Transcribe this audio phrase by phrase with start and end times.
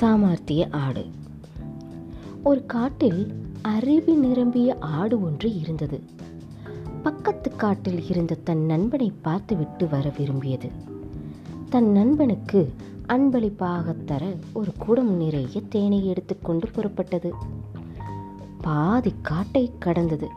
[0.00, 1.06] சாமர்த்திய ஆடு.
[2.42, 6.00] ஒரு காட்டில் அறிவு நிரம்பிய ஆடு ஒன்று இருந்தது.
[7.02, 10.70] பக்கத்து காட்டில் இருந்த தன் நண்பனை பார்த்துவிட்டு வர விரும்பியது.
[11.70, 12.72] தன் நண்பனுக்கு
[13.06, 17.30] அன்பளிப்பாக தர ஒரு கூடம் நிறைய தேனை எடுத்துக்கொண்டு புறப்பட்டது.
[18.60, 20.28] பாதி காட்டை கடந்தது.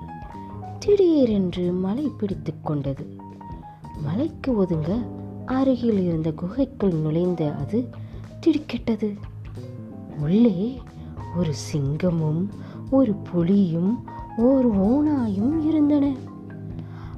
[0.80, 3.16] திடீரென்று மழை பிடித்து கொண்டது.
[4.04, 5.06] மலைக்கு ஒதுங்க
[5.46, 7.90] அருகில் இருந்த குகைக்குள் நுழைந்த அது
[8.40, 9.30] திடுக்கிட்டது.
[10.20, 10.82] உள்ளே
[11.38, 12.48] ஒரு சிங்கமும்
[12.90, 14.04] ஒரு புலியும்
[14.38, 16.16] ஓர் ஓனாயும் இருந்தன.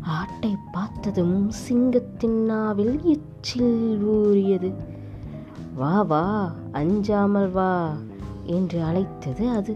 [0.01, 4.73] ஆட்டை பார்த்ததும் சிங்கத்தின் நாவில் எச்சில் ஊறியது.
[5.75, 7.93] வா வா அஞ்சாமல் வா
[8.43, 9.73] என்று அழைத்தது அது.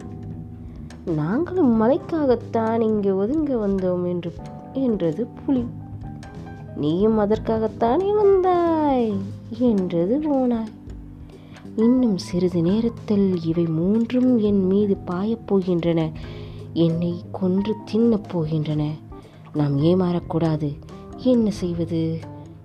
[1.06, 4.34] நாங்களும் மலைக்காகத்தான் இங்கே ஒதுங்க வந்தோம் என்று
[4.74, 5.66] என்றது புலி.
[6.76, 9.14] நீயும் அதற்காகத்தானே வந்தாய்?
[9.60, 10.76] என்றது ஓனாய்
[11.78, 16.12] இன்னும் சிறிது நேரத்தில் இவை மூன்றும் என் மீது பாயப் போகின்றன.
[16.74, 18.90] என்னை கொன்று தின்னப் போகின்றன.
[19.54, 20.76] நாம் ஏமாறக்கூடாது.
[21.18, 22.20] என்ன செய்வது?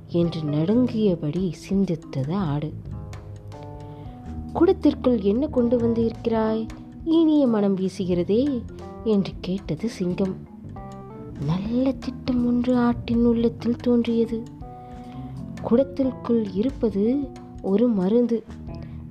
[0.08, 2.72] என்று நடுங்கியபடி சிந்தித்தது ஆடு.
[4.54, 6.66] குடத்திற்குள் என்ன கொண்டு வந்து இருக்கிறாய்
[7.04, 8.62] இனிய மனம் வீசுகிறதே
[9.04, 10.34] என்று கேட்டது சிங்கம்.
[11.46, 14.42] நல்ல திட்டம் ஒன்று ஆட்டின் உள்ளத்தில் தோன்றியது.
[15.70, 17.28] குடத்திற்குள் இருப்பது
[17.62, 18.44] ஒரு மருந்து.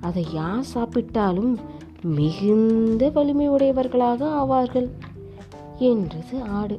[0.02, 1.56] அதை யார் சாப்பிட்டாலும்
[2.02, 4.88] மிகுந்த வலிமை உடையவர்களாக ஆவார்கள்
[5.78, 6.78] என்றது ஆடு.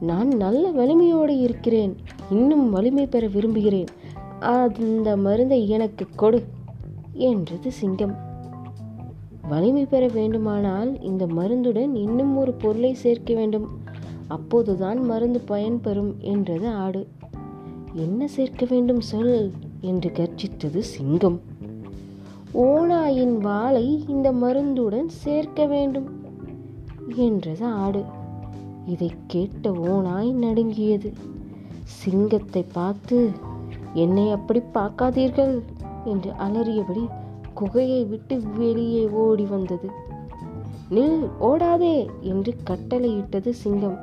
[0.00, 1.96] நான் நல்ல வலிமையோடு இருக்கிறேன்
[2.30, 3.90] இன்னும் வலிமை பெற விரும்புகிறேன்
[4.40, 6.44] அந்த மருந்தை எனக்கு கொடு
[7.12, 8.14] என்றது சிங்கம்.
[9.48, 13.66] வலிமை பெற வேண்டுமானால் இந்த மருந்துடன் இன்னும் ஒரு பொருளை சேர்க்க வேண்டும்
[14.28, 17.08] அப்போதுதான் மருந்து பயன்பெறும் என்றது ஆடு.
[17.92, 19.52] என்ன சேர்க்க வேண்டும் சொல்?
[19.82, 21.40] என்று கர்ஜித்தது சிங்கம்.
[22.54, 26.08] ஓநாயின் வாளை இந்த மருந்துடன் சேர்க்க வேண்டும்
[27.16, 28.02] என்றது ஆடு.
[28.86, 31.12] இதை கேட்ட ஓநாய் நடுங்கியது.
[31.84, 33.30] சிங்கத்தை பார்த்து
[33.94, 35.54] என்னை அப்படி பார்க்காதீர்கள்
[36.04, 37.04] என்று அலறியபடி
[37.60, 39.88] குகையை விட்டு வெளியே ஓடி வந்தது.
[40.90, 43.98] நில் ஓடாதே என்று கட்டளையிட்டது சிங்கம்.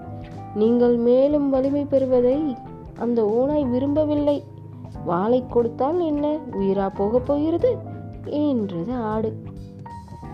[0.56, 2.38] நீங்கள் மேலும் வலிமை பெறுவதை
[2.98, 4.38] அந்த ஓனாய் விரும்பவில்லை
[5.06, 6.38] வாளை கொடுத்தால் என்ன?
[6.52, 7.78] உயிரா போகப் போகிறது?
[8.24, 9.44] என்றது ஆடு.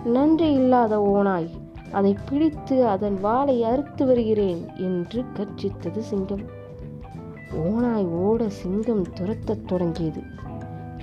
[0.05, 1.49] நன்றி இல்லாத ஓனாய்
[1.91, 6.41] அதை பிடித்து அதன் வாளை அறுத்து வருகிறேன் என்று கர்ஜித்தது சிங்கம்.
[7.55, 10.21] ஓனாய் ஓட சிங்கம் துரத்தத் தொடங்கியது.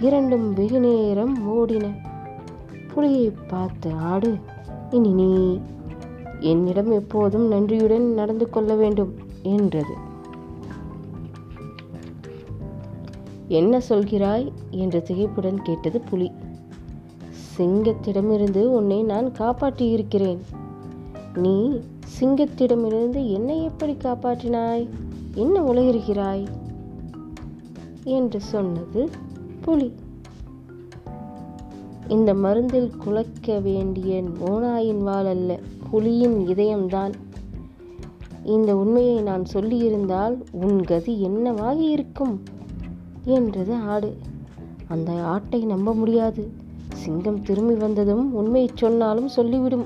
[0.01, 1.91] இரண்டும் வெகு நேரம் ஓடின.
[2.95, 4.39] புலியை பார்த்த ஆடு
[4.91, 5.61] இனி நீ
[6.41, 10.11] என்னிடம் எப்போதும் நன்றியுடன் நடந்து கொள்ள வேண்டும் என்றது.
[13.53, 14.53] என்ன சொல்கிறாய்?
[14.71, 16.31] என்று திகைப்புடன் கேட்டது புலி.
[17.59, 20.39] சிங்கத்திடமிருந்து உன்னை நான் காப்பாற்றியிருக்கிறேன்.
[21.35, 21.81] நீ
[22.21, 24.89] சிங்கத்திடமிருந்து என்னை எப்படி காப்பாற்றினாய்?
[25.35, 26.47] என்ன உலகிருக்கிறாய்?
[28.05, 29.11] என்று சொன்னது
[29.61, 29.93] புலி.
[32.09, 35.61] இந்த மருந்தில் குலைக்க வேண்டிய ஓனாயின் வால் அல்ல
[35.93, 37.13] புலியின் இதயம்தான்.
[38.45, 42.43] இந்த உண்மையை நான் சொல்லியிருந்தால் உன் கதி என்னவாகி இருக்கும்
[43.25, 44.17] என்றது ஆடு.
[44.89, 46.51] அந்த ஆட்டை நம்ப முடியாது.
[46.93, 49.85] சிங்கம் திரும்பி வந்ததும் உண்மையை சொன்னாலும் சொல்லிவிடும்.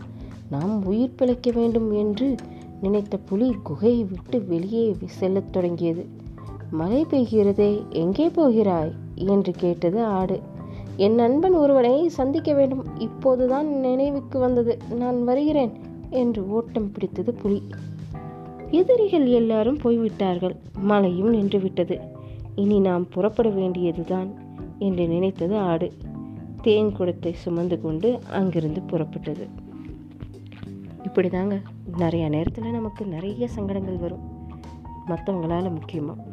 [0.51, 2.35] நாம் உயிர் பிழைக்க வேண்டும் என்று
[2.83, 6.07] நினைத்த புலி குகையை விட்டு வெளியே செல்லத் தொடங்கியது.
[6.71, 8.93] மழை பெய்கிறதே எங்கே போகிறாய்?
[9.15, 10.41] என்று கேட்டது ஆடு.
[10.97, 12.85] என் நண்பன் ஒருவனை சந்திக்க வேண்டும்.
[12.99, 14.79] இப்போதுதான் நினைவுக்கு வந்தது.
[14.99, 15.73] நான் வருகிறேன்
[16.11, 17.63] என்று ஓட்டம் பிடித்தது புலி.
[18.71, 20.57] எதிரிகள் எல்லாரும் போய்விட்டார்கள்.
[20.79, 22.01] மழையும் நின்றுவிட்டது.
[22.57, 24.29] இனி நாம் புறப்பட வேண்டியதுதான்
[24.79, 25.93] என்று நினைத்தது ஆடு.
[26.63, 29.49] தேன் குடத்தை சுமந்து கொண்டு அங்கிருந்து புறப்பட்டது.
[31.03, 31.61] இப்படி தாங்க
[31.97, 34.25] நிறைய நேரத்தில் நமக்கு நிறைய சங்கடங்கள் வரும்.
[35.07, 36.25] மற்றவங்களால முக்கியமாக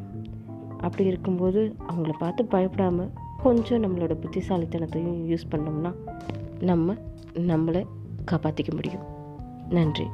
[0.79, 3.11] அப்படி இருக்கும்போது அவங்கள பார்த்து பயப்படாமல்
[3.43, 5.93] கொஞ்சம் நம்மளோட புத்திசாலித்தனத்தையும் யூஸ் பண்ணோம்னா
[6.59, 6.95] நம்ம
[7.33, 7.83] நம்மளை
[8.31, 9.05] காப்பாற்றிக்க முடியும்.
[9.69, 10.05] நன்றி.